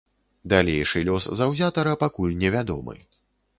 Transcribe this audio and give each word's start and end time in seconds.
Далейшы 0.53 1.01
лёс 1.09 1.27
заўзятара 1.41 1.93
пакуль 2.07 2.35
невядомы. 2.43 3.01